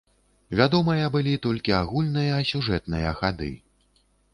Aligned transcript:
Вядомыя 0.61 1.11
былі 1.17 1.35
толькі 1.45 1.77
агульныя 1.83 2.43
сюжэтныя 2.53 3.17
хады. 3.23 3.57